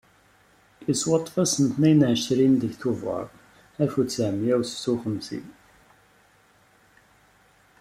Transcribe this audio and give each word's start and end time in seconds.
Yettwaṭṭef 0.85 1.35
ass 1.43 1.53
n 1.63 1.65
tnin 1.73 2.05
u 2.07 2.09
εecrin 2.13 2.53
deg 2.61 2.73
tuber 2.81 3.23
alef 3.81 3.93
u 4.01 4.03
tesεemya 4.07 4.55
u 4.61 4.63
setta 4.65 4.89
u 4.93 4.95
xemsin. 5.01 5.47